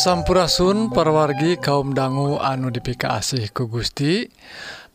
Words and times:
Sampurasun 0.00 0.88
parwargi 0.88 1.60
kaum 1.60 1.92
dangu 1.92 2.40
anu 2.40 2.72
dipika 2.72 3.20
asih 3.20 3.52
ku 3.52 3.68
Gusti. 3.68 4.24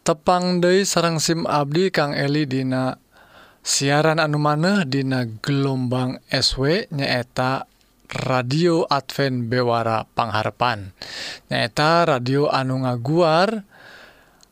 Tepang 0.02 0.58
Dei 0.58 0.82
sarang 0.82 1.22
SIM 1.22 1.46
Abdi 1.46 1.94
Kang 1.94 2.18
Eli 2.18 2.50
Dina 2.50 2.98
siaran 3.62 4.18
anu 4.18 4.42
maneh 4.42 4.82
Dina 4.90 5.30
gelombang 5.46 6.18
SW 6.34 6.90
nyaeta 6.90 7.70
radio 8.26 8.90
Advent 8.90 9.46
Bewara 9.46 10.10
Pangharpan 10.10 10.90
nyaeta 11.54 12.10
radio 12.10 12.50
anu 12.50 12.82
ngaguar 12.82 13.62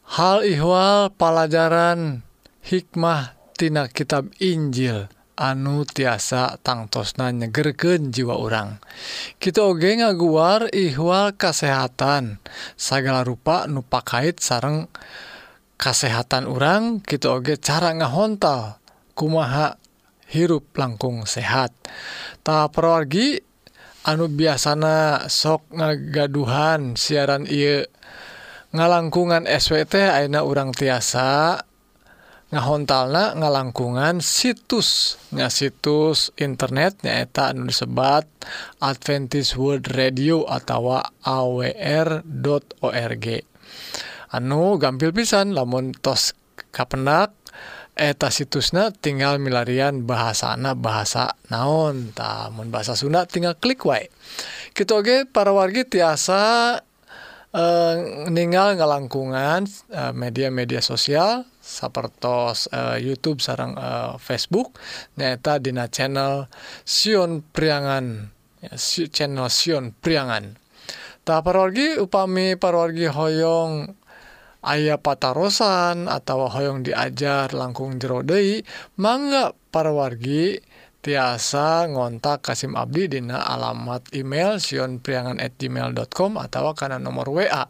hal 0.05 0.45
ihwal 0.45 1.09
pelajaran 1.17 2.21
hikmah 2.61 3.33
tina 3.57 3.89
kitab 3.89 4.29
Injil. 4.37 5.09
anu 5.33 5.85
tiasa 5.85 6.61
tangtosna 6.61 7.33
nyegerken 7.33 8.13
jiwa 8.13 8.37
urang. 8.37 8.77
Kita 9.41 9.65
oge 9.65 9.97
ngaguar 9.97 10.69
ihwal 10.69 11.33
kesehatan 11.33 12.37
segala 12.77 13.25
rupa 13.25 13.65
nupa 13.65 14.05
kait 14.05 14.37
sareng 14.37 14.89
kesehatan 15.81 16.45
urang 16.45 17.01
kita 17.01 17.33
oge 17.33 17.57
cara 17.57 17.91
ngahontal 17.97 18.77
kumaha 19.17 19.77
hirup 20.29 20.73
langkung 20.77 21.25
sehat. 21.25 21.73
Tahap 22.45 22.73
perwargi 22.73 23.41
anu 24.05 24.29
biasana 24.29 25.25
sok 25.31 25.73
ngagaduhan 25.73 26.99
siaran 26.99 27.45
I 27.49 27.87
ngalangkungan 28.73 29.45
SWT 29.45 29.95
Aina 30.17 30.41
urang 30.41 30.73
tiasa 30.73 31.61
ngahontalna 32.53 33.33
ngalangkungan 33.33 34.21
situs. 34.21 35.17
Nya 35.33 35.49
situs 35.49 36.29
internet 36.37 37.01
nyaeta 37.01 37.49
anu 37.49 37.65
disebat 37.65 38.29
Adventist 38.77 39.57
World 39.57 39.89
Radio 39.89 40.45
atau 40.45 41.01
awr.org 41.25 43.25
anu 44.33 44.61
gampil 44.77 45.13
pisan 45.13 45.57
lamun 45.57 45.93
tos 45.97 46.37
kapenak 46.69 47.33
eta 47.93 48.33
situsnya 48.33 48.89
tinggal 48.89 49.37
milarian 49.37 50.05
bahasana 50.05 50.77
bahasa 50.77 51.33
naon. 51.49 52.13
Tamun 52.13 52.69
bahasa 52.69 52.93
Sunda 52.93 53.25
tinggal 53.25 53.57
klik 53.57 53.81
wae. 53.81 54.13
Kita 54.77 55.01
oge 55.01 55.25
para 55.25 55.53
wargi 55.53 55.89
tiasa 55.89 56.77
uh, 57.53 58.27
ninggal 58.27 58.75
ngalangkungan 58.75 59.69
uh, 59.93 60.09
eh, 60.09 60.13
media-media 60.13 60.81
sosial 60.81 61.45
sapertos 61.63 62.67
uh, 62.73 62.97
eh, 62.97 63.07
YouTube 63.07 63.39
sarang 63.39 63.77
uh, 63.77 64.19
Facebook 64.19 64.75
nyata 65.15 65.61
dina 65.61 65.87
channel 65.87 66.49
Sion 66.83 67.45
Priangan. 67.45 68.33
Ya, 68.59 68.75
channel 69.07 69.47
Sion 69.47 69.93
Priangan. 69.95 70.59
Tak 71.23 71.39
parorgi 71.47 71.95
upami 71.95 72.59
parorgi 72.59 73.07
hoyong 73.07 73.95
ayah 74.63 74.99
patarosan 74.99 76.11
atau 76.11 76.51
hoyong 76.51 76.83
diajar 76.83 77.51
langkung 77.55 77.95
jerodei 77.99 78.63
mangga 78.99 79.55
parwargi 79.71 80.59
tiasa 81.03 81.83
ngontak 81.91 82.47
Kasim 82.47 82.79
Abdi 82.79 83.11
dina 83.11 83.43
alamat 83.43 84.15
email 84.15 84.55
sionpriangan 84.55 85.35
at 85.43 85.59
gmail.com 85.59 86.39
atau 86.39 86.71
karena 86.71 86.95
nomor 86.95 87.27
WA 87.27 87.67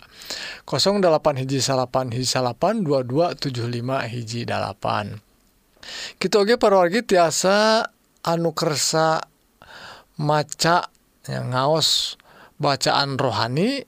08 0.69 1.41
hiji 1.41 1.57
salapan 1.57 2.13
hiji 2.13 2.29
salapan 2.29 2.85
2275 2.85 4.13
hiji 4.13 4.45
dalapan 4.45 5.17
kita 6.21 6.45
oke 6.45 6.61
perwargi 6.61 7.01
tiasa 7.01 7.89
anu 8.21 8.53
kersa 8.53 9.25
maca 10.21 10.93
yang 11.25 11.57
ngaos 11.57 12.21
bacaan 12.61 13.17
rohani 13.17 13.83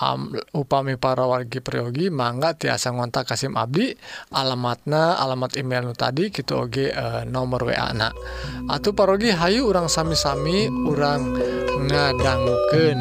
um, 0.00 0.32
upami 0.56 0.96
para 0.96 1.28
wargi 1.28 1.60
priyogi 1.60 2.08
mangga 2.08 2.56
tiasa 2.56 2.90
ngontak 2.90 3.28
Kasim 3.28 3.54
Abdi. 3.54 3.92
Alamatna 4.32 5.20
alamat 5.20 5.60
email 5.60 5.84
nu 5.86 5.94
tadi 5.94 6.32
gitu 6.32 6.66
oge 6.66 6.90
uh, 6.90 7.28
nomor 7.28 7.68
wa 7.68 7.92
na. 7.92 8.08
Atau 8.66 8.96
parogi 8.96 9.30
hayu 9.30 9.68
orang 9.68 9.86
sami-sami 9.86 10.66
orang 10.88 11.36
ngadangukeun 11.86 13.00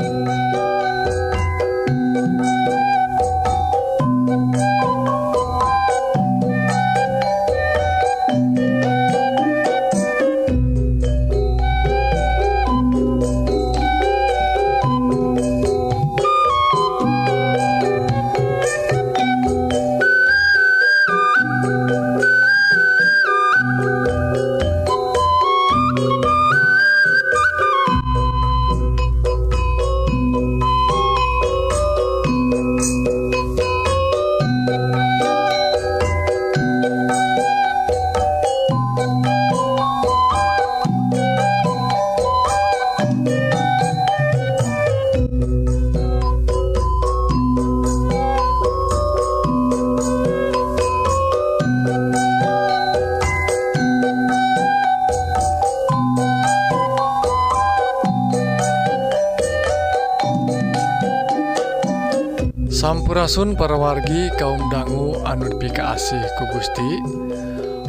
Sampurasun 62.89 63.53
parawargi 63.53 64.33
kaum 64.33 64.65
dangu 64.73 65.21
anu 65.21 65.61
pika 65.61 65.93
asih 65.93 66.25
ku 66.41 66.49
Gusti. 66.49 66.89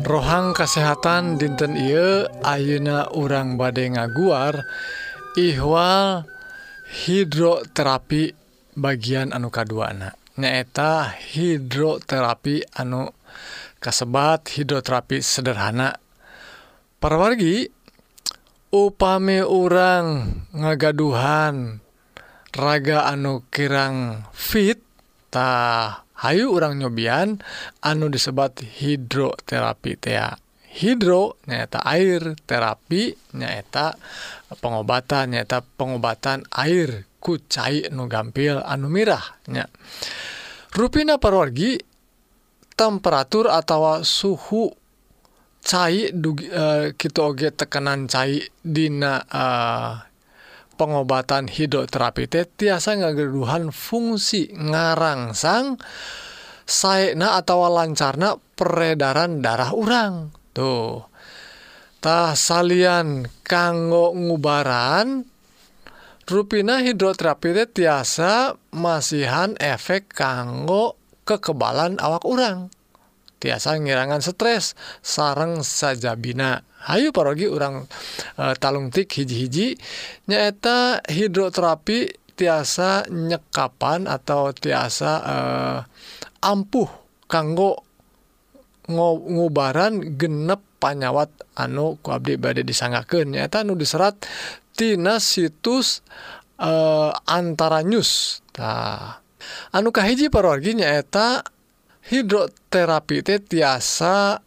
Rohang 0.05 0.53
kesehatan 0.53 1.41
dinten 1.41 1.73
Ieu 1.73 2.29
Ayeuna 2.45 3.09
urang 3.17 3.57
bade 3.57 3.89
ngaguar 3.89 4.61
ihwal 5.41 6.29
hidroterapi 6.85 8.37
bagian 8.77 9.33
anu 9.33 9.49
kadua 9.49 9.97
anak 9.97 10.21
nyaeta 10.37 11.17
hidroterapi 11.17 12.69
anu 12.77 13.09
kasebat 13.81 14.53
hidroterapi 14.53 15.25
sederhana. 15.25 15.97
Parawargi 17.01 17.73
upami 18.69 19.41
urang 19.49 20.29
ngagaduhan 20.53 21.81
raga 22.53 23.09
anu 23.09 23.49
kirang 23.49 24.29
fit 24.37 24.90
tah 25.31 26.05
hayu 26.21 26.53
orang 26.53 26.77
nyobian 26.77 27.41
anu 27.81 28.13
disebat 28.13 28.61
hidroterapi 28.61 29.93
tea. 29.97 30.37
Hidro 30.71 31.35
nyaeta 31.51 31.83
air 31.83 32.39
terapi 32.47 33.11
nyaeta 33.35 33.99
pengobatan 34.63 35.35
nyaeta 35.35 35.67
pengobatan 35.67 36.47
air 36.55 37.11
ku 37.19 37.43
cai 37.51 37.91
nu 37.91 38.07
gampil 38.07 38.63
anu 38.63 38.87
mirahnya 38.87 39.67
ruina 40.71 41.19
parorgi 41.19 41.75
temperatur 42.79 43.51
atau 43.51 44.01
suhu 44.07 44.71
cair 45.61 46.15
dugi 46.17 46.49
eh, 46.49 46.95
e, 46.95 46.97
kita 46.97 47.21
oge 47.21 47.53
tekanan 47.53 48.09
cair 48.09 48.49
Dina 48.65 49.21
e, 49.21 49.45
pengobatan 50.81 51.45
hidroterapi 51.53 52.25
tiasa 52.57 52.97
ngageduhan 52.97 53.69
fungsi 53.69 54.49
ngarangsang 54.57 55.77
saena 56.65 57.37
atau 57.37 57.69
lancarna 57.69 58.41
peredaran 58.57 59.45
darah 59.45 59.77
urang. 59.77 60.33
Tuhtah 60.57 62.33
salyan 62.33 63.29
kanggo 63.45 64.17
ngubaran 64.17 65.29
ruina 66.25 66.81
hidroterapi 66.81 67.77
tiasa 67.77 68.57
masihan 68.73 69.53
efek 69.61 70.09
kanggo 70.09 70.97
kekebalan 71.29 72.01
awak 72.01 72.25
urang. 72.25 72.73
Tiasa 73.37 73.77
ngirangan 73.77 74.25
stres 74.25 74.73
sareng 75.05 75.61
saja 75.61 76.17
Hayu 76.81 77.13
parogi 77.13 77.45
orang 77.45 77.85
e, 78.41 78.45
talungtik 78.57 79.13
hiji-hiji 79.13 79.77
nyaeta 80.33 81.05
hidroterapi 81.05 82.17
tiasa 82.33 83.05
nyekapan 83.13 84.09
atau 84.09 84.49
tiasa 84.57 85.13
e, 85.21 85.37
ampuh 86.41 86.89
kanggo 87.29 87.85
ngubaran 88.91 90.17
genep 90.17 90.65
panyawat 90.81 91.29
anu 91.55 92.01
ku 92.01 92.17
abdi 92.17 92.41
bade 92.41 92.65
disangakeun 92.65 93.37
nyaeta 93.37 93.61
anu 93.61 93.77
diserat 93.77 94.17
tina 94.73 95.21
situs 95.21 96.01
e, 96.57 96.73
antara 97.29 97.85
news 97.85 98.41
tah 98.57 99.21
anu 99.77 99.93
kahiji 99.93 100.33
parogi 100.33 100.81
nyaeta 100.81 101.45
hidroterapi 102.09 103.21
teh 103.21 103.39
tiasa 103.39 104.41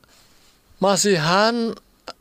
masihan 0.82 1.78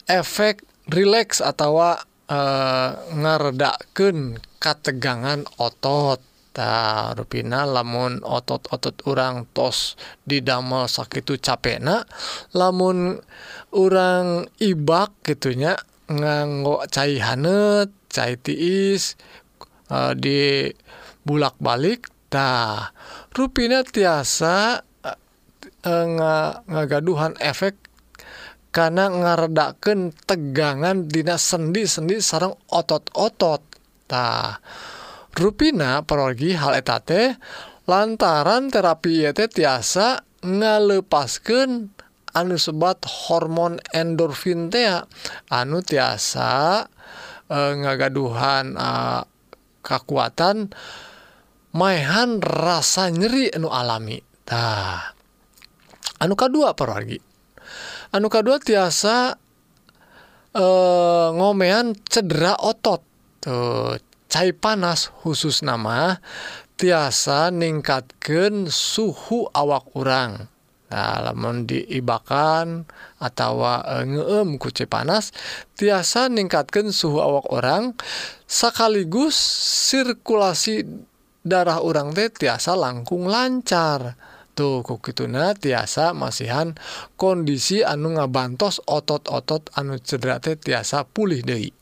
efek 0.06 0.64
rileks 0.90 1.38
atau 1.42 1.78
uh, 1.80 2.90
ngeredakken 3.12 4.40
kategangan 4.62 5.46
otot. 5.58 6.20
Ta 6.52 7.16
rupina 7.16 7.64
lamun 7.64 8.20
otot-otot 8.20 9.08
orang 9.08 9.48
tos 9.56 9.96
didamel 10.28 10.84
sakitu 10.84 11.40
capekna 11.40 12.04
lamun 12.52 13.24
orang 13.72 14.52
ibak 14.60 15.16
gitunya 15.24 15.80
nganggo 16.12 16.84
cai 16.92 17.16
hanet 17.24 17.88
cai 18.12 18.36
tiis 18.36 19.16
uh, 19.88 20.12
di 20.12 20.68
bulak 21.24 21.56
balik 21.56 22.12
ta 22.28 22.92
rupina 23.32 23.80
tiasa 23.80 24.84
uh, 25.08 25.18
uh 25.88 26.06
ngagaduhan 26.68 27.32
efek 27.40 27.91
karena 28.72 29.12
ngaredaken 29.12 30.16
tegangan 30.24 31.04
Dinas 31.04 31.44
sendi-sendi 31.44 32.24
sarang 32.24 32.56
otot-otottah 32.72 34.58
ruina 35.36 36.00
pergi 36.08 36.56
hal 36.56 36.80
etate 36.80 37.36
lantaran 37.84 38.72
terapi 38.72 39.28
tiasa 39.32 40.24
ngalepasken 40.40 41.92
anu 42.32 42.56
sebat 42.56 43.04
hormon 43.04 43.76
endorfintea 43.92 45.04
anu 45.52 45.84
tiasa 45.84 46.84
e, 47.44 47.58
ngagaduhan 47.76 48.72
kekuatan 49.84 50.72
mainhan 51.76 52.40
rasa 52.40 53.12
nyeri 53.12 53.52
anu 53.52 53.68
alamitah 53.68 55.12
anuka 56.20 56.48
kedua 56.48 56.72
pergi 56.72 57.31
anu 58.12 58.28
kadua 58.28 58.60
tiasa 58.60 59.36
eh 60.52 61.28
ngomean 61.32 61.96
cedera 62.06 62.54
otot. 62.60 63.02
Tuh 63.42 63.98
cair 64.30 64.54
panas 64.54 65.10
khusus 65.10 65.66
nama 65.66 66.22
tiasa 66.78 67.50
ningkatkan 67.50 68.70
suhu 68.70 69.50
awak 69.50 69.92
orang 69.98 70.52
Nah, 70.92 71.24
lamun 71.24 71.64
diibakan 71.64 72.84
atau 73.16 73.64
e, 73.64 73.72
eh, 73.80 74.04
ngeem 74.12 74.60
kuce 74.60 74.84
panas 74.84 75.32
tiasa 75.72 76.28
ningkatkan 76.28 76.92
suhu 76.92 77.16
awak 77.16 77.48
orang 77.48 77.96
sekaligus 78.44 79.32
sirkulasi 79.88 80.84
darah 81.40 81.80
orang 81.80 82.12
teh 82.12 82.28
tiasa 82.28 82.76
langkung 82.76 83.24
lancar. 83.24 84.20
tuh 84.52 84.84
kokituna 84.84 85.56
tiasa 85.56 86.12
masihan 86.12 86.76
kondisi 87.16 87.80
anu 87.80 88.16
ngabantos 88.20 88.84
otot-otot 88.84 89.72
anu 89.76 89.96
cederate 90.00 90.60
tiasa 90.60 91.08
pulih 91.08 91.40
Dehi 91.40 91.72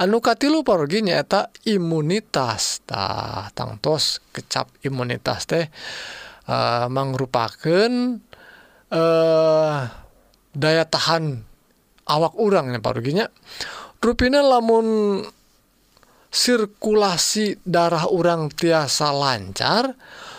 anukatilu 0.00 0.64
pergi 0.64 1.04
nyaeta 1.04 1.52
imunitastah 1.68 3.52
tangtos 3.52 4.24
kecap 4.32 4.72
imunitas 4.84 5.44
teh 5.44 5.64
eh, 5.64 5.68
uh, 6.48 6.88
mengrupakan 6.88 7.92
uh, 8.88 8.96
eh, 8.96 9.78
daya 10.56 10.84
tahan 10.88 11.44
awak 12.08 12.34
urangnya 12.40 12.80
paruginya 12.80 13.28
ruina 14.00 14.40
lamun 14.40 15.20
sirkulasi 16.30 17.60
darah 17.66 18.08
urang 18.08 18.48
tiasa 18.48 19.12
lancar 19.12 19.92
dan 19.92 20.29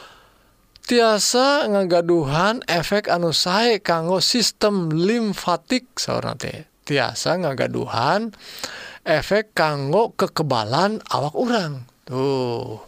tiasa 0.85 1.69
ngagaduhan 1.69 2.61
efek 2.67 3.07
anu 3.07 3.31
sae 3.31 3.79
kanggo 3.79 4.19
sistem 4.19 4.91
limfatik 4.91 5.97
sauna 5.97 6.35
teh. 6.35 6.67
Tiasa 6.81 7.37
ngagaduhan 7.39 8.33
efek 9.05 9.53
kanggo 9.53 10.17
kekebalan 10.17 10.99
awak 11.09 11.35
orang 11.37 11.85
tuh. 12.05 12.81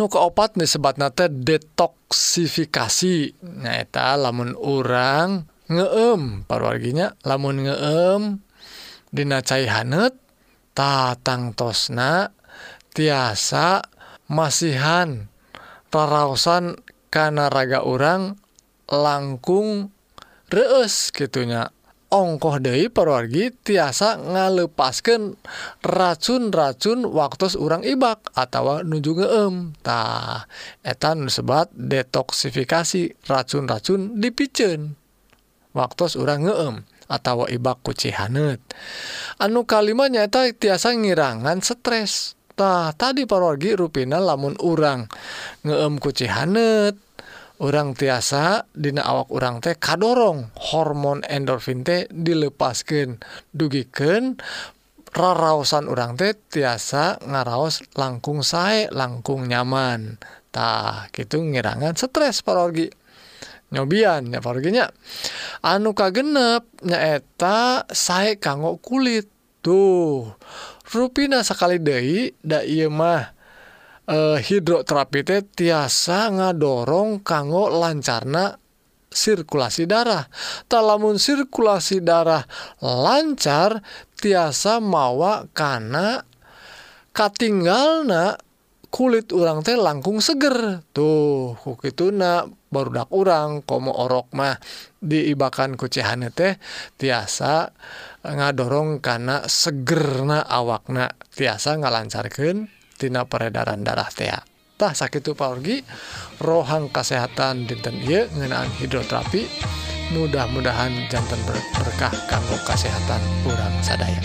Nu 0.00 0.08
keopat 0.08 0.56
nih 0.56 0.64
sebat 0.64 0.96
nate 0.96 1.28
detoksifikasi 1.28 3.36
nyaeta 3.44 4.16
lamun 4.16 4.56
orang 4.56 5.44
ngeem 5.68 6.48
parwarginya 6.48 7.12
lamun 7.28 7.68
ngeem 7.68 8.40
dina 9.12 9.44
cai 9.44 9.68
hanet 9.68 10.16
tatang 10.72 11.52
tosna 11.52 12.32
tiasa 12.96 13.84
masihan 14.32 15.28
tarausan 15.92 16.80
kanaraga 17.10 17.82
orang 17.82 18.38
langkung 18.86 19.90
rees 20.50 21.10
gitunya 21.14 21.70
ongkoh 22.10 22.58
Dehi 22.58 22.90
perwargi 22.90 23.54
tiasa 23.54 24.18
ngalepaskan 24.18 25.38
racun-racun 25.86 27.06
waktu 27.06 27.46
urang 27.56 27.86
Ibak 27.86 28.34
atau 28.34 28.82
nuju 28.82 29.12
ngeemtah 29.14 30.50
etan 30.82 31.30
sebat 31.30 31.70
detoksifikasi 31.70 33.30
racun-racun 33.30 34.18
dipicen. 34.18 34.98
Waktu 35.70 36.18
urang 36.18 36.50
ngeem 36.50 36.74
atau 37.06 37.46
Ibak 37.46 37.86
kucihanet 37.86 38.58
anu 39.38 39.66
kalimatnya 39.66 40.26
eta 40.26 40.50
tiasa 40.50 40.94
ngirangan 40.94 41.62
stres. 41.62 42.39
tah 42.60 42.92
tadi 42.92 43.24
parogi 43.24 43.72
ruina 43.72 44.20
lamun 44.20 44.52
urang 44.60 45.08
ngeem 45.64 45.96
kuci 45.96 46.28
hanet 46.28 46.92
orang 47.64 47.96
tiasa 47.96 48.68
dina 48.76 49.00
awak 49.00 49.32
urang 49.32 49.64
teh 49.64 49.80
kadorong 49.80 50.52
hormon 50.68 51.24
endorfin 51.24 51.80
teh 51.80 52.04
dilepaskan 52.12 53.16
dugiken 53.56 54.36
raraosan 55.16 55.88
urang 55.88 56.20
teh 56.20 56.36
tiasa 56.36 57.16
ngaraos 57.24 57.80
langkung 57.96 58.44
sae 58.44 58.92
langkung 58.92 59.48
nyaman. 59.48 60.20
Tah 60.52 61.08
gitu 61.16 61.40
ngirangan 61.40 61.96
stres 61.96 62.44
parogi. 62.44 62.92
Nyobian 63.70 64.34
ya 64.34 64.42
parginya 64.42 64.90
anu 65.62 65.94
kagenep 65.96 66.66
nyaeta 66.84 67.88
sae 67.88 68.36
kanggo 68.36 68.76
kulit. 68.82 69.32
Tuh 69.60 70.24
ruina 70.90 71.46
sakali 71.46 71.78
Dehi 71.78 72.34
mah 72.90 73.34
eh, 74.10 74.38
hidroterapite 74.42 75.46
tiasa 75.54 76.30
ngadorong 76.34 77.22
kanggo 77.22 77.70
lancarna 77.70 78.58
sirkulasi 79.10 79.90
darah. 79.90 80.30
Talamun 80.70 81.18
sirkulasi 81.18 82.02
darah 82.02 82.46
lancar 82.82 83.82
tiasa 84.18 84.78
mawa 84.78 85.50
karena 85.50 86.22
katinggalna 87.10 88.38
kulit 88.90 89.34
orang 89.34 89.66
teh 89.66 89.74
langkung 89.78 90.22
seger. 90.22 90.86
Tuh 90.94 91.58
itu 91.82 92.14
na 92.14 92.46
barudak 92.70 93.10
urang 93.10 93.66
komo 93.66 93.90
orok 93.90 94.30
mah 94.38 94.56
diibakan 95.02 95.74
kucehane 95.74 96.30
teh 96.30 96.54
tiasa 96.94 97.74
ngadorong 98.22 99.02
karena 99.02 99.44
segerna 99.50 100.46
awakna 100.46 101.10
tiasa 101.34 101.76
ngalancarkan 101.82 102.70
tina 102.94 103.26
peredaran 103.26 103.82
darah 103.82 104.08
teatah 104.08 104.92
sakit 104.94 105.34
palgi 105.34 105.82
rohang 106.38 106.88
kesehatan 106.94 107.66
dinten 107.66 107.98
Iye 108.06 108.30
ngenaan 108.30 108.70
hidroterapi 108.78 109.42
mudah-mudahan 110.14 111.06
jantan 111.06 111.38
berberkah 111.46 112.14
kanggo 112.26 112.58
kesehatan 112.66 113.22
kurang 113.46 113.74
sadaya. 113.82 114.22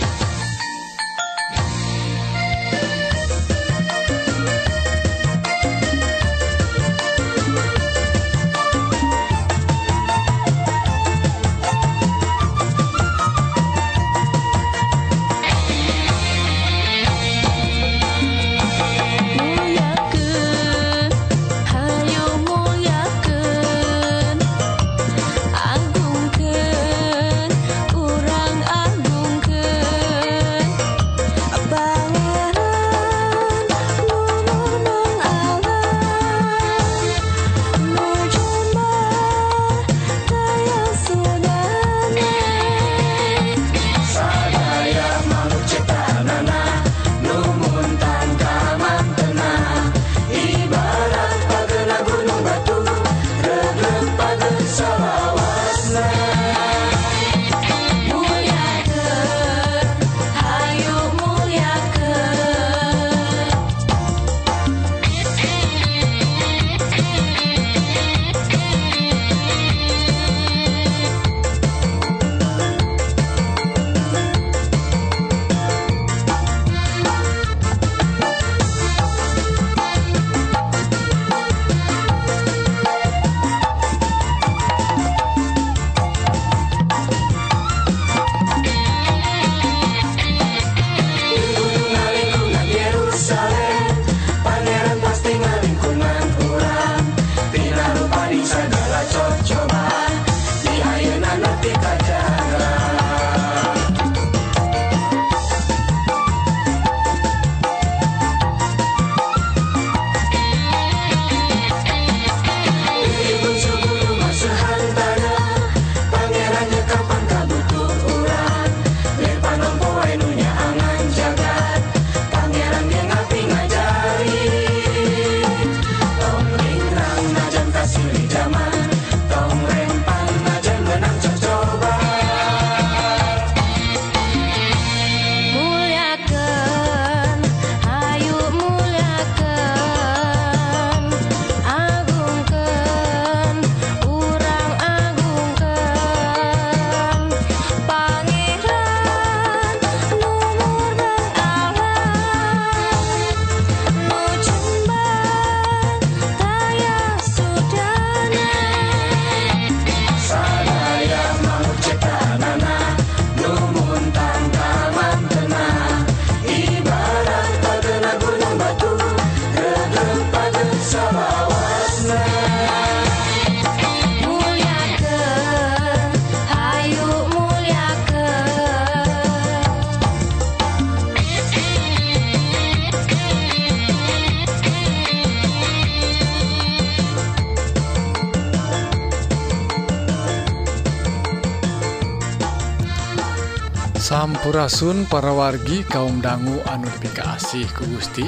Hampurasun 194.26 195.06
para 195.06 195.30
wargi 195.30 195.86
kaum 195.86 196.18
dangu 196.18 196.58
anu 196.66 196.90
pikaasih 196.98 197.62
ku 197.70 197.86
Gusti. 197.94 198.26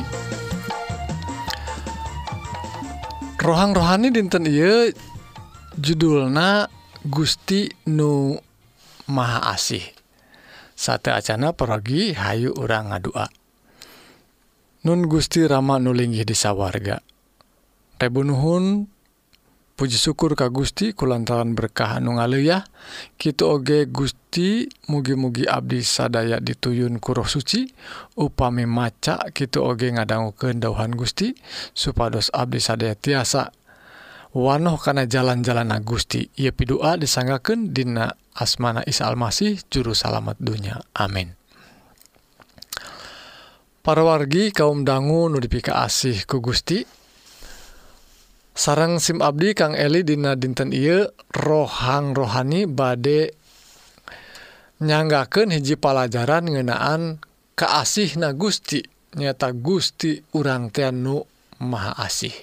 Rohang 3.42 3.74
rohani 3.74 4.14
dinten 4.14 4.46
Iye 4.46 4.94
judulna 5.74 6.70
Gusti 7.02 7.66
Nu 7.90 8.38
Maha 9.10 9.50
Asih. 9.50 9.82
Sate 10.78 11.10
Acana 11.10 11.50
pergi 11.50 12.14
Hayu 12.14 12.54
urang 12.54 12.94
ngadua. 12.94 13.26
Nun 14.86 15.02
Gusti 15.10 15.50
Rama 15.50 15.82
nulinggih 15.82 16.22
disawarga 16.22 17.02
Rebunuhun 17.98 18.86
Puji 19.78 19.94
syukur 19.94 20.34
Ka 20.34 20.50
Gusti 20.50 20.90
kulantaran 20.90 21.54
berkah 21.54 22.02
anu 22.02 22.18
ngaleah 22.18 22.66
Kitu 23.14 23.46
oge 23.46 23.86
Gusti 23.86 24.66
mugi-mugi 24.90 25.46
Abdi 25.46 25.86
sadaya 25.86 26.42
dituyun 26.42 26.98
kuruh 26.98 27.30
suci. 27.30 27.70
Upami 28.18 28.66
maca 28.66 29.30
Kitu 29.30 29.62
oge 29.62 29.94
ngadanggu 29.94 30.34
keendauhan 30.34 30.98
Gusti 30.98 31.30
supados 31.78 32.26
Abdi 32.34 32.58
sadaya 32.58 32.98
tiasa. 32.98 33.54
Wanoh 34.34 34.82
kana 34.82 35.06
jalan-jalan 35.06 35.70
Gusti 35.86 36.26
ia 36.34 36.50
pidua 36.50 36.98
disanggaken 36.98 37.70
Dina 37.70 38.10
asmana 38.34 38.82
Isa 38.82 39.06
Almasih 39.06 39.62
juru 39.70 39.94
salamet 39.94 40.42
dunya. 40.42 40.82
Amin. 40.98 41.38
Para 43.86 44.02
wargi 44.02 44.50
kaum 44.50 44.82
dangu 44.82 45.30
nudipika 45.30 45.86
asih 45.86 46.26
ku 46.26 46.42
Gusti 46.42 46.97
sarang 48.58 48.98
SIM 48.98 49.22
Abdi 49.22 49.54
Kang 49.54 49.78
Eli 49.78 50.02
dina 50.02 50.34
dinten 50.34 50.74
Ieu 50.74 51.06
rohang 51.30 52.10
rohani 52.10 52.66
bade 52.66 53.30
nyanggaken 54.82 55.54
hiji 55.54 55.78
pelajaran 55.78 56.50
ngenaan 56.50 57.22
keasih 57.54 58.18
na 58.18 58.34
Gusti 58.34 58.82
nyata 59.14 59.54
Gusti 59.54 60.18
urang 60.34 60.74
Tianu 60.74 61.22
Maha 61.62 62.02
Asih. 62.02 62.34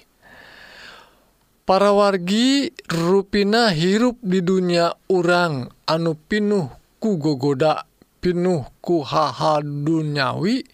Para 1.68 1.92
wargi 1.92 2.72
ruina 2.88 3.68
hirup 3.76 4.16
di 4.24 4.40
dunia 4.40 4.96
urang 5.12 5.68
anu 5.84 6.16
pinuh 6.16 6.72
ku 6.96 7.20
gogoda 7.20 7.84
pinuh 8.24 8.64
ku 8.80 9.04
haha 9.04 9.60
duniawi 9.60 10.64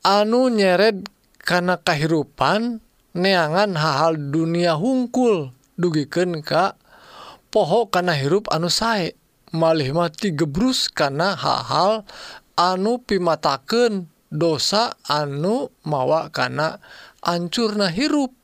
anu 0.00 0.48
nyeret 0.48 1.04
karena 1.44 1.76
kehidupan 1.76 2.83
neangan 3.14 3.78
hal-hal 3.78 4.18
dunia 4.18 4.76
hungkul. 4.76 5.54
Dugiken 5.74 6.42
ka 6.42 6.78
poho 7.50 7.90
karena 7.90 8.14
hirup 8.14 8.50
anu 8.50 8.68
sae. 8.68 9.14
Malihmati 9.54 10.34
gebrus 10.34 10.90
karena 10.90 11.38
hal-hal 11.38 12.02
anu 12.58 12.98
pimataken 12.98 14.10
dosa 14.28 14.98
anu 15.06 15.70
mawa 15.86 16.28
karena 16.34 16.82
ancurna 17.22 17.88
hirup. 17.88 18.34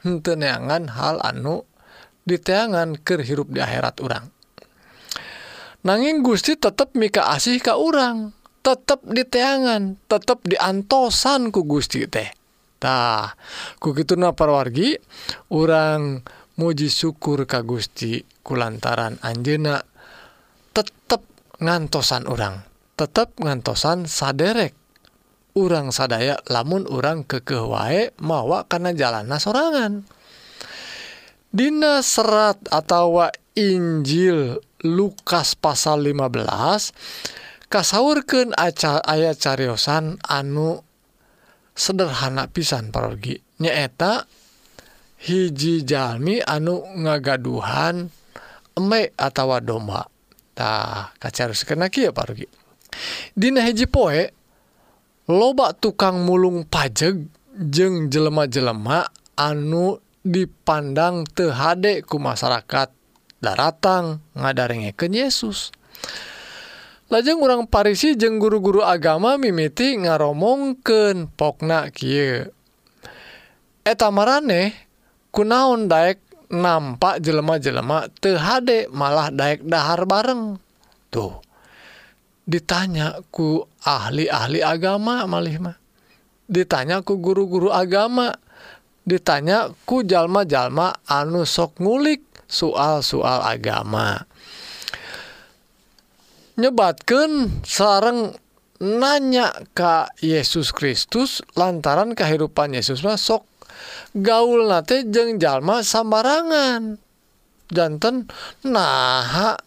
Henteneangan 0.00 0.92
hal 0.92 1.20
anu 1.20 1.64
diteangan 2.24 3.00
ke 3.00 3.20
hirup 3.20 3.52
di 3.52 3.60
akhirat 3.60 4.00
orang 4.00 4.34
nanging 5.84 6.24
Gusti 6.24 6.56
tetap 6.56 6.96
mika 6.96 7.28
asih 7.30 7.60
ka 7.60 7.76
orang 7.76 8.32
tetap 8.64 9.04
diteangan 9.04 10.00
tetap 10.08 10.40
diantosan 10.48 11.52
ku 11.52 11.68
Gusti 11.68 12.08
teh. 12.08 12.32
tah 12.84 13.32
kukituna 13.80 14.36
parwargi 14.36 15.00
orang 15.48 16.20
muji 16.60 16.92
syukur 16.92 17.48
ka 17.48 17.64
Gusti 17.64 18.20
kulantaran 18.44 19.16
Anjena 19.24 19.80
tetap 20.76 21.24
ngantosan 21.64 22.28
orang 22.28 22.60
tetap 23.00 23.40
ngantosan 23.40 24.04
saderek 24.04 24.76
urang 25.56 25.96
sadaya 25.96 26.36
lamun 26.52 26.84
orang 26.84 27.24
kekewae 27.24 28.12
mawa 28.20 28.68
karena 28.68 28.92
jalan 28.92 29.32
sorangan 29.40 30.04
Dina 31.54 32.02
serat 32.02 32.58
atau 32.68 33.30
Injil 33.54 34.58
Lukas 34.84 35.56
pasal 35.56 36.02
15 36.04 37.70
kasaurken 37.72 38.52
aca 38.58 39.00
ayat 39.00 39.40
anu 40.28 40.82
sederhana 41.74 42.46
pisan 42.48 42.94
parorgi 42.94 43.42
nyaeta 43.60 44.24
hiji 45.18 45.82
jalmi 45.82 46.40
anu 46.40 46.82
ngagaduhan 47.02 48.08
emmek 48.78 49.14
atawa 49.18 49.58
dombatah 49.58 51.14
kacar 51.18 51.50
sekena 51.52 51.90
kia 51.90 52.14
parorgi 52.14 52.46
Dina 53.34 53.66
hiji 53.66 53.90
poe 53.90 54.30
lobak 55.26 55.82
tukang 55.82 56.22
mulung 56.22 56.62
pajeg 56.66 57.26
jeng 57.54 58.10
jelema-jelema 58.10 59.10
anu 59.34 59.98
dipandang 60.24 61.26
tehhadek 61.28 62.06
ku 62.06 62.16
masyarakat. 62.22 62.88
Daratang 63.44 64.24
ngadarenge 64.32 64.96
ke 64.96 65.12
Yesus. 65.12 65.68
lajeng 67.08 67.40
urang 67.40 67.64
Parisi 67.68 68.14
jeung 68.16 68.40
guru-guru 68.40 68.80
agama 68.80 69.36
mimiti 69.40 69.96
ngaromongken 69.98 71.32
pokna 71.34 71.88
Kie 71.92 72.48
eta 73.84 74.08
mareh 74.08 74.72
kunaon 75.34 75.90
Daek 75.90 76.24
nampak 76.54 77.18
jelema-jelema 77.18 78.06
THD 78.22 78.88
malah 78.94 79.28
Daek 79.34 79.66
dahar 79.66 80.06
bareng. 80.06 80.56
Tuh 81.10 81.42
ditanyaku 82.46 83.64
ahli-ahli 83.82 84.60
agama 84.62 85.26
malih 85.26 85.58
mah. 85.58 85.76
Ditanyaku 86.46 87.18
guru-guru 87.18 87.72
agama. 87.72 88.36
Ditanyaku 89.04 90.08
jalma-jalma 90.08 91.04
anu 91.04 91.44
sok 91.44 91.76
ngulik 91.76 92.24
soal-soal 92.48 93.44
agama. 93.44 94.24
nyebatkan 96.54 97.62
sarang 97.66 98.34
nanya 98.82 99.54
ka 99.72 100.10
Yesus 100.18 100.74
Kristus 100.74 101.40
lantaran 101.54 102.12
kehidupan 102.12 102.74
Yesus 102.74 103.02
masuk 103.02 103.46
gaul 104.14 104.70
nate 104.70 105.06
jeng 105.10 105.38
jalma 105.42 105.82
sambarangan 105.82 106.98
jantan 107.70 108.30
nah 108.66 109.58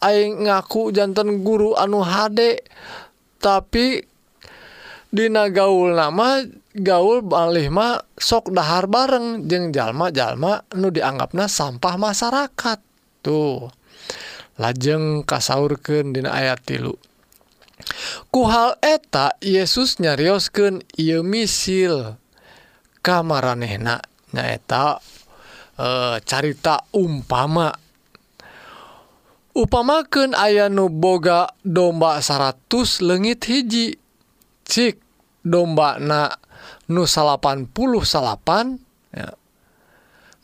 aing 0.00 0.48
ngaku 0.48 0.92
jantan 0.96 1.44
guru 1.44 1.76
anu 1.76 2.00
hade 2.00 2.64
tapi 3.40 4.10
Dina 5.10 5.50
gaul 5.50 5.98
nama 5.98 6.38
gaul 6.70 7.26
Balmah 7.26 8.14
sok 8.14 8.54
dahar 8.54 8.86
bareng 8.86 9.50
jeng 9.50 9.74
jalma-jalma 9.74 10.70
nu 10.78 10.94
dianggapnya 10.94 11.50
sampah 11.50 11.98
masyarakat. 11.98 12.78
Tuh. 13.18 13.66
lajeng 14.60 15.24
kasaurken 15.24 16.12
dina 16.12 16.36
ayat 16.36 16.60
tilu. 16.60 17.00
Kuhal 18.28 18.76
eta 18.84 19.32
Yesus 19.40 19.96
nyariosken 19.96 20.84
ia 21.00 21.24
misil 21.24 22.20
kamaranehna 23.00 24.04
nyaeta 24.36 25.00
e, 25.80 25.86
carita 26.28 26.84
umpama. 26.92 27.72
Upamaken 29.50 30.36
aya 30.36 30.70
nu 30.70 30.86
boga 30.86 31.50
domba 31.66 32.22
100 32.22 33.02
legit 33.02 33.42
hiji 33.50 33.86
cik 34.62 35.02
domba 35.42 35.98
na 35.98 36.30
nu 36.86 37.02
80 37.02 37.66
salapan 38.06 38.78
ya. 39.10 39.34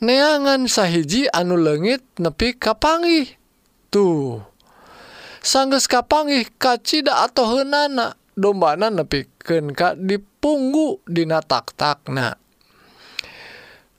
neangan 0.03 0.67
sahiji 0.67 1.31
anu 1.31 1.55
legit 1.55 2.03
nepi 2.19 2.59
kapangih 2.59 3.31
tuh 3.89 4.43
sangges 5.43 5.87
kapanggih 5.87 6.47
kacita 6.59 7.25
atau 7.27 7.59
henana 7.59 8.15
dombana 8.35 8.91
nepikeun 8.91 9.73
ka 9.73 9.95
dipunggu 9.95 11.01
dina 11.07 11.41
taktakna 11.41 12.37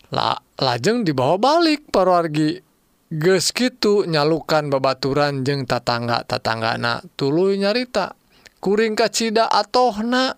La, 0.08 0.40
lajeng 0.64 1.04
dibawa 1.04 1.36
balik 1.36 1.92
perwargi 1.92 2.64
geus 3.12 3.52
kitu 3.52 4.08
nyalukan 4.08 4.72
babaturan 4.72 5.44
jeung 5.44 5.68
tatangga 5.68 6.24
tatanggana 6.24 7.04
tuluy 7.20 7.60
nyarita 7.60 8.16
kuring 8.64 8.96
kacida 8.96 9.48
atohna. 9.48 10.36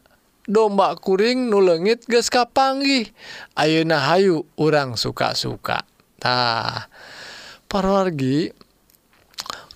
Domba 0.50 0.98
kuring 0.98 1.46
nulengit 1.54 2.10
geus 2.10 2.34
kapanggih 2.34 3.14
ayeuna 3.54 4.10
hayu 4.10 4.50
urang 4.58 4.98
suka-suka. 4.98 5.86
Tah 6.18 6.90
parwargi 7.70 8.50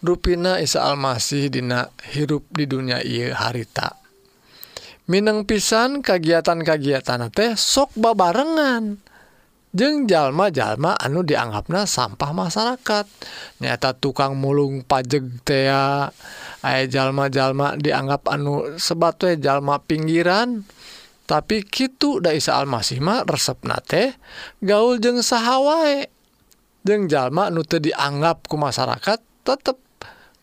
Rupina 0.04 0.60
Isa 0.60 0.84
Almasih 0.84 1.48
dina 1.48 1.88
hirup 2.12 2.44
di 2.52 2.68
dunia 2.68 3.00
ieu 3.00 3.32
harita. 3.32 3.96
Mineng 5.08 5.48
pisan 5.48 6.04
kagiatan-kagiatan 6.04 7.32
teh 7.32 7.56
sok 7.56 7.96
babarengan. 7.96 9.00
Jeng 9.72 10.04
jalma-jalma 10.04 11.00
anu 11.00 11.24
dianggapna 11.24 11.88
sampah 11.88 12.36
masyarakat. 12.36 13.08
Nyata 13.64 13.96
tukang 13.96 14.36
mulung 14.36 14.84
pajeg 14.84 15.40
tea 15.48 16.12
aya 16.60 16.84
jalma-jalma 16.92 17.80
dianggap 17.80 18.28
anu 18.28 18.76
sebatwe 18.76 19.40
jalma 19.40 19.80
pinggiran. 19.80 20.68
Tapi 21.24 21.64
kitu 21.64 22.20
da 22.20 22.36
Isa 22.36 22.60
Almasih 22.60 23.00
mah 23.00 23.24
resepna 23.24 23.80
teh 23.80 24.12
gaul 24.60 25.00
jeung 25.00 25.24
sahawae 25.24 26.12
jeng 26.84 27.08
jalma 27.08 27.48
anu 27.48 27.64
teu 27.64 27.80
dianggap 27.80 28.52
ku 28.52 28.60
masyarakat 28.60 29.24
tetep 29.48 29.83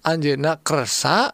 Anjena 0.06 0.60
Kersa 0.60 1.32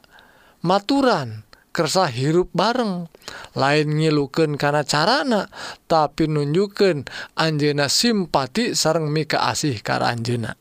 maturan 0.62 1.44
kersa 1.70 2.08
hirup 2.08 2.48
bareng. 2.56 3.04
Lain 3.52 3.86
ngiluken 4.00 4.56
karena 4.56 4.80
carana 4.86 5.50
tapi 5.84 6.24
nunjukkan 6.24 7.04
Anjena 7.36 7.90
simpati 7.92 8.72
sareng 8.72 9.12
Mika 9.12 9.44
asih 9.44 9.82
karena 9.84 10.14
Anjena 10.14 10.52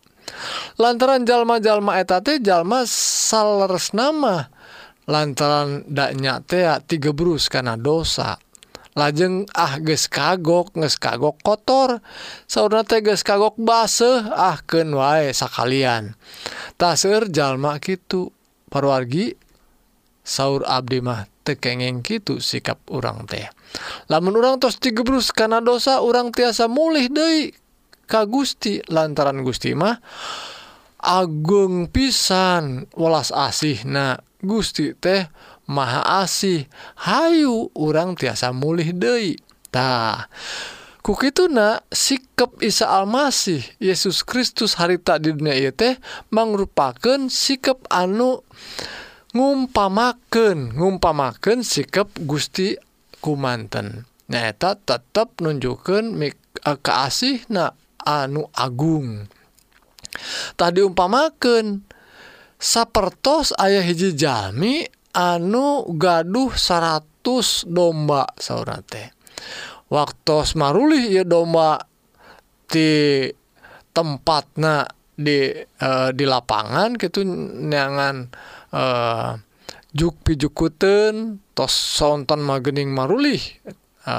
lantaran 0.81 1.23
jalma-jalma 1.23 2.01
etate 2.01 2.41
jalma 2.41 2.83
salers 2.89 3.93
nama 3.93 4.49
lantaran 5.05 5.85
daknya 5.85 6.41
tea 6.41 6.81
tiga 6.81 7.13
brus 7.13 7.47
karena 7.47 7.77
dosa. 7.77 8.41
lajeng 8.95 9.43
ah 9.51 9.77
ges 9.83 10.07
kagok 10.07 10.71
nges 10.73 10.95
kagok 10.95 11.35
kotor. 11.43 11.99
Saudara 12.47 12.87
teges 12.87 13.21
kagok 13.27 13.59
base 13.59 14.23
ah 14.31 14.57
ken 14.63 14.95
wae 14.95 15.35
sakalian. 15.35 16.15
Taser 16.79 17.27
jalma 17.27 17.77
gitu 17.83 18.31
perwargi 18.71 19.35
sauur 20.25 20.63
abdi 20.65 21.03
mah 21.03 21.27
tekengeng 21.45 22.01
gitu 22.01 22.39
sikap 22.39 22.81
orang 22.89 23.27
teh. 23.27 23.45
Lamun 24.07 24.39
orang 24.39 24.57
tos 24.57 24.79
digebrus 24.79 25.29
karena 25.35 25.59
dosa 25.59 25.99
orang 25.99 26.31
tiasa 26.31 26.71
mulih 26.71 27.11
dei 27.11 27.51
ka 28.07 28.23
Gusti. 28.25 28.79
Lantaran 28.87 29.43
Gusti 29.43 29.75
mah 29.75 29.99
Agung 31.05 31.85
pisan 31.93 32.89
welas 32.97 33.29
asih 33.29 33.85
nah 33.85 34.17
Gusti 34.41 34.97
teh 34.97 35.29
Maha 35.65 36.25
asih 36.25 36.69
Hayu 36.97 37.73
urang 37.73 38.13
tiasa 38.13 38.53
mulih 38.53 38.93
Deitah 38.93 40.29
kituna 41.13 41.85
sikap 41.93 42.57
Isa 42.65 42.89
Almasih 42.89 43.61
Yesus 43.77 44.25
Kristus 44.25 44.73
harita 44.81 45.21
di 45.21 45.29
dunia 45.37 45.69
teh 45.69 46.01
merupakan 46.33 47.29
sikap 47.29 47.85
anu 47.93 48.41
ngumpamaken 49.37 50.73
ngumpamaken 50.73 51.61
sikap 51.61 52.09
Gusti 52.25 52.73
kumanten. 53.21 54.09
Nyata 54.25 54.81
tetap 54.81 55.37
nunjukkan 55.37 56.17
keasih 56.81 57.45
eh, 57.45 57.53
na 57.53 57.77
anu 58.01 58.49
Agung. 58.57 59.29
Tadi 60.57 60.81
umpamaken 60.81 61.85
sapertos 62.57 63.53
ayah 63.61 63.85
hiji 63.85 64.17
Jami 64.17 64.89
anu 65.15 65.87
gaduh 65.95 66.51
100 66.51 67.71
domba 67.71 68.27
saudara 68.35 68.83
teh. 68.83 69.07
Waktu 69.87 70.37
marulih 70.59 71.07
ya 71.07 71.23
domba 71.23 71.79
di 72.67 73.23
tempat 73.95 74.59
nah 74.59 74.83
di 75.15 75.47
di 76.11 76.25
lapangan 76.27 76.99
gitu 76.99 77.23
nyangan 77.71 78.27
e, 78.75 78.83
juk 79.95 80.19
pijukuten 80.27 81.39
tos 81.55 81.71
sonton 81.71 82.43
magening 82.43 82.91
marulih. 82.91 83.39
E, 84.03 84.15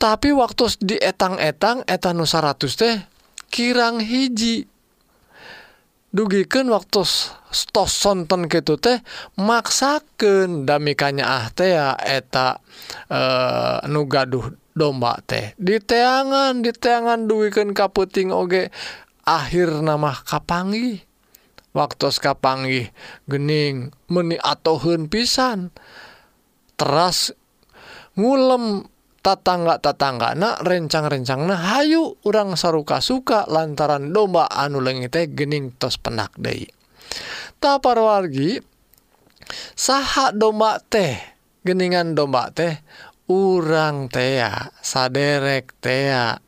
tapi 0.00 0.34
waktu 0.34 0.64
di 0.82 0.96
etang-etang 0.98 1.86
etan 1.86 2.18
100 2.18 2.58
teh 2.74 2.96
kirang 3.52 4.02
hiji. 4.02 4.66
dugiken 6.10 6.70
waktu 6.74 7.06
stos 7.50 7.92
sonten 7.94 8.50
gitu 8.50 8.78
teh 8.78 9.02
maksaken 9.38 10.66
damikanya 10.66 11.24
ah 11.26 11.46
teh 11.50 11.74
ya 11.74 11.94
eta 11.98 12.58
e, 13.06 13.20
nu 13.90 14.06
gaduh 14.06 14.54
domba 14.74 15.18
teh. 15.26 15.54
Diteangan 15.58 16.62
diteangan 16.62 17.26
duwiken 17.26 17.74
kaputing 17.74 18.30
oge 18.34 18.70
akhir 19.26 19.82
nama 19.82 20.14
kapangi 20.14 21.02
waktu 21.74 22.10
kapangi 22.18 22.90
gening 23.30 23.94
meni 24.10 24.36
atohun 24.38 25.06
pisan. 25.06 25.70
Teras 26.78 27.34
ngulem 28.16 28.88
tatangga-tatangga 29.20 30.32
na 30.36 30.56
rencang-rencang 30.64 31.44
nah 31.44 31.60
Hayu 31.76 32.16
urang 32.24 32.56
saruka 32.56 33.04
suka 33.04 33.44
lantaran 33.48 34.12
domba 34.16 34.48
anu 34.48 34.80
lenge 34.80 35.12
teh 35.12 35.28
gening 35.28 35.76
tos 35.76 36.00
penak 36.00 36.32
Dei 36.40 36.64
tapar 37.60 38.00
wargi 38.00 38.56
saha 39.76 40.32
domba 40.32 40.80
teh 40.80 41.20
geningan 41.60 42.16
domba 42.16 42.48
teh 42.48 42.80
urang 43.28 44.08
tea 44.08 44.72
saderek 44.80 45.76
tea 45.84 46.40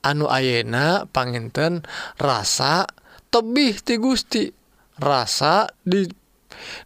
anu 0.00 0.26
ayena 0.28 1.04
panginten 1.08 1.84
rasa 2.16 2.88
tebih 3.28 3.78
ti 3.84 3.94
Gusti 4.00 4.44
rasa 4.98 5.68
di 5.84 6.06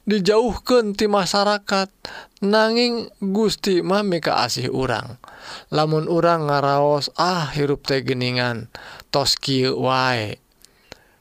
dijauhkan 0.08 0.96
ti 0.96 1.06
masyarakat 1.06 1.88
nanging 2.44 3.10
Gusti 3.18 3.82
mami 3.82 4.22
keasih 4.22 4.70
urang. 4.70 5.18
Lamun 5.74 6.06
urang 6.06 6.46
ngaraos 6.46 7.10
ah 7.18 7.50
hirup 7.50 7.86
teh 7.86 8.02
geningan 8.02 8.70
tos 9.10 9.34
kieu 9.38 9.74
wae. 9.78 10.38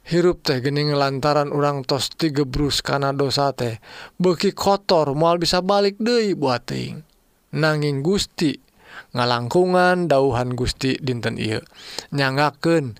Hirup 0.08 0.46
teh 0.46 0.64
gening 0.64 0.96
lantaran 0.96 1.52
urang 1.52 1.84
tos 1.84 2.14
tigebrus 2.16 2.80
kana 2.80 3.12
dosa 3.12 3.52
teh 3.52 3.82
beki 4.22 4.56
kotor 4.56 5.12
moal 5.18 5.42
bisa 5.42 5.60
balik 5.60 6.00
deui 6.00 6.32
buating 6.32 7.04
nanging 7.52 8.06
Gusti 8.06 8.56
ngalangkungan 9.12 10.08
dauhan 10.08 10.56
Gusti 10.56 10.96
dinten 11.00 11.36
ieu. 11.36 11.60
Nyangaken 12.14 12.96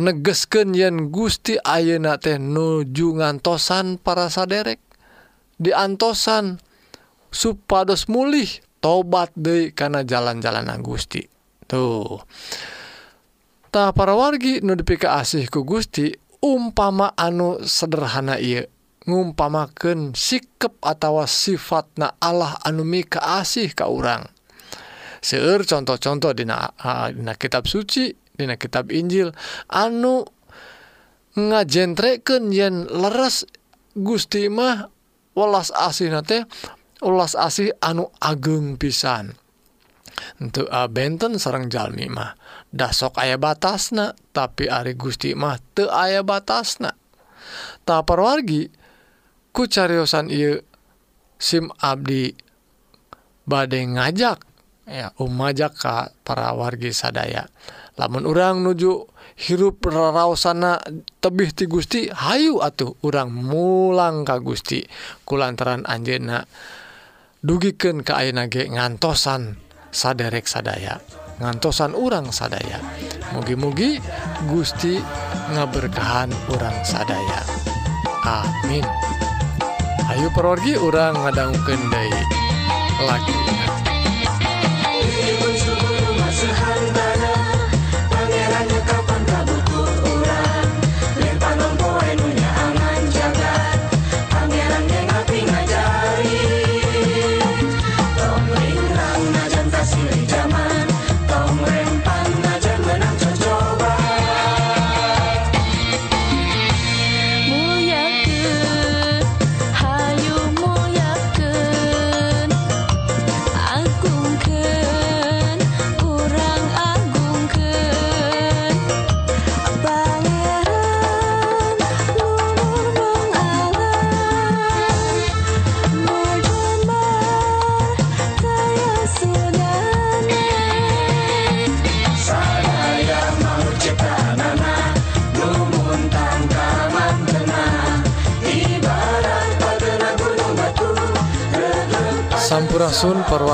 negesken 0.00 0.72
yen 0.72 1.12
Gusti 1.12 1.60
ayeuna 1.60 2.16
teh 2.16 2.40
nuju 2.40 3.20
ngantosan 3.20 4.00
para 4.00 4.32
saderek. 4.32 4.80
Diantosan 5.62 6.58
supados 7.32 8.06
mulih 8.06 8.46
tobat 8.78 9.32
De 9.32 9.72
karena 9.72 10.04
jalan-jalan 10.04 10.68
Gusti 10.84 11.24
tuh. 11.66 12.20
Tak 13.72 13.96
para 13.96 14.12
wargi 14.12 14.60
notifikasi 14.60 15.48
asihku 15.48 15.64
Gusti 15.64 16.12
umpama 16.44 17.16
anu 17.16 17.64
sederhana 17.64 18.36
ia 18.36 18.68
ngumpamaken 19.08 20.14
sikap 20.14 20.76
atau 20.84 21.24
sifat 21.26 21.88
na 21.98 22.14
Allah 22.22 22.54
anumi 22.62 23.02
keasih 23.02 23.74
ka 23.74 23.90
orang 23.90 24.28
seueur 25.22 25.62
contoh-contoh 25.62 26.34
di 26.34 26.44
dina 26.46 27.34
kitab 27.38 27.70
suci 27.70 28.10
Di 28.32 28.48
kitab 28.58 28.90
Injil 28.90 29.30
anu 29.70 30.24
ngajentreken 31.38 32.50
yen 32.50 32.88
leres 32.90 33.46
Gusti 33.92 34.48
mah 34.48 34.88
welas 35.36 35.68
asih 35.72 36.12
teh 36.24 36.42
ulas 37.02 37.34
asih 37.34 37.74
anu 37.82 38.08
ageng 38.22 38.78
pisan. 38.78 39.34
Untuk 40.38 40.70
ah, 40.70 40.86
beten 40.86 41.36
sarang 41.36 41.66
Jalmi 41.66 42.06
mah. 42.06 42.38
Dasok 42.72 43.20
ayah 43.20 43.36
batasna 43.36 44.16
tapi 44.32 44.70
Ari 44.70 44.94
Gusti 44.96 45.34
mah 45.34 45.58
te 45.74 45.84
ayah 45.90 46.24
batasna. 46.24 46.94
Tak 47.82 48.06
perwargi 48.06 48.70
ku 49.50 49.68
cariyosan 49.68 50.30
I 50.32 50.56
SIM 51.36 51.68
Abdi 51.82 52.32
badai 53.44 53.84
ngajak. 53.92 54.38
Ya 54.86 55.14
umajak 55.18 55.74
ka 55.78 56.14
para 56.22 56.54
wargi 56.54 56.94
sadaya. 56.94 57.46
Lamun 57.98 58.24
urang 58.24 58.64
nuju 58.64 59.04
hirup 59.36 59.84
raraosana 59.84 60.80
tebih 61.20 61.52
ti 61.52 61.68
Gusti 61.68 62.08
hayu 62.08 62.62
atuh 62.62 62.96
urang 63.04 63.30
mulang 63.30 64.24
ka 64.24 64.38
Gusti. 64.40 64.86
Kulantaran 65.28 65.84
anjena 65.84 66.46
dugiken 67.42 68.06
ke 68.06 68.14
Ainage 68.14 68.70
ngantosan 68.70 69.58
saderek 69.90 70.46
sadaya 70.46 71.02
ngantosan 71.42 71.98
urang 71.98 72.30
sadaya. 72.30 72.78
Mugi-mugi 73.34 73.98
Gusti 74.46 75.02
ngaberkahan 75.50 76.30
urang 76.54 76.78
sadaya. 76.86 77.42
Amin. 78.22 78.86
Ayu 80.06 80.30
perorgi 80.30 80.78
urang 80.78 81.18
ngadangkenai 81.18 82.14
lagi 83.02 83.38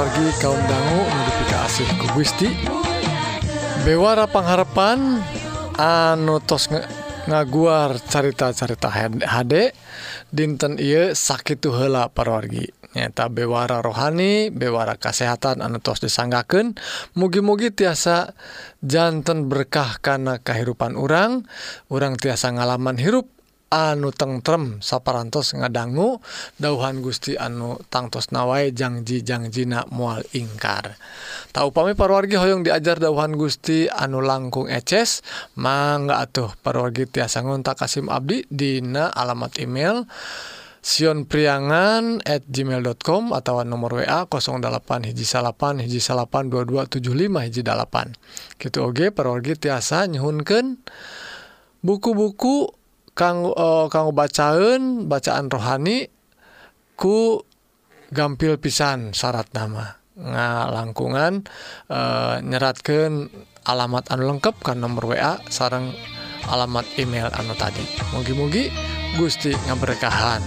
bagi 0.09 0.33
kaum 0.41 0.57
dangu 0.57 1.05
notifikasi 1.05 1.85
ku 2.01 2.07
Gusti. 2.17 2.49
Bewara 3.85 4.25
pengharapan 4.25 5.21
anu 5.77 6.41
tos 6.41 6.73
ngaguar 7.29 8.01
carita-carita 8.09 8.89
HD 8.89 9.69
dinten 10.33 10.81
Ieu 10.81 11.13
sakit 11.13 11.61
hela 11.69 12.09
parwargi. 12.09 12.73
Nyata 12.97 13.29
bewara 13.29 13.85
rohani 13.85 14.49
bewara 14.49 14.97
kesehatan 14.97 15.61
anu 15.61 15.77
tos 15.77 16.01
disanggaken 16.01 16.81
mugi-mugi 17.13 17.69
tiasa 17.69 18.33
jantan 18.81 19.53
berkah 19.53 20.01
karena 20.01 20.41
kehidupan 20.41 20.97
orang 20.97 21.45
orang 21.93 22.17
tiasa 22.17 22.49
ngalaman 22.57 22.97
hirup 22.97 23.29
anu 23.69 24.09
tengrem 24.17 24.81
saparantos 24.81 25.53
ngadanggu 25.53 26.25
dauhan 26.57 27.05
Gusti 27.05 27.37
anu 27.37 27.77
tangtos 27.93 28.33
nawai 28.33 28.73
jangjijangjinak 28.73 29.93
mual 29.93 30.25
ingkar. 30.33 30.97
Tahu 31.53 31.69
pami 31.73 31.93
parwargi 31.93 32.41
hoyong 32.41 32.65
diajar 32.65 32.97
dauhan 32.97 33.37
Gusti 33.37 33.89
anu 33.89 34.25
langkung 34.25 34.73
eces 34.73 35.21
mangga 35.57 36.25
atuh 36.25 36.53
parwargi 36.65 37.05
tiasa 37.05 37.45
ngontak 37.45 37.85
Kasim 37.85 38.09
Abdi 38.09 38.49
Dina 38.49 39.13
alamat 39.13 39.61
email 39.61 40.09
Sion 40.79 41.27
priangan 41.29 42.25
at 42.25 42.47
gmail.com 42.49 43.37
atau 43.37 43.61
nomor 43.67 44.01
WA 44.01 44.25
08 44.25 45.11
hiji 45.11 45.27
salapan 45.27 45.85
hiji 45.85 46.01
salapan 46.01 46.49
2275 46.49 47.45
hiji 47.45 47.61
dalapan. 47.67 48.17
Gitu 48.57 48.81
oge 48.81 49.13
parwargi 49.13 49.59
tiasa 49.59 50.07
nyuhunkan 50.09 50.81
buku-buku 51.83 52.78
kanggo 53.19 53.51
oh, 53.51 53.59
eh, 53.59 53.87
kanggo 53.91 54.15
bacaun 54.15 55.11
bacaan 55.11 55.51
rohani 55.51 56.07
ku 56.95 57.43
gampil 58.15 58.63
pisan 58.63 59.11
syarat 59.11 59.51
nama 59.51 59.99
nga 60.19 60.71
langkungan 60.71 61.43
eh, 61.91 61.95
e, 61.95 62.01
nyeratkan 62.47 63.31
alamat 63.67 64.07
anu 64.15 64.23
lengkap 64.31 64.63
kan 64.63 64.79
nomor 64.79 65.15
WA 65.15 65.43
sarang 65.51 65.91
alamat 66.47 66.87
email 66.97 67.29
anu 67.35 67.55
tadi 67.59 67.83
mugi-mugi 68.15 68.71
Gusti 69.17 69.51
ngaberkahan. 69.51 70.43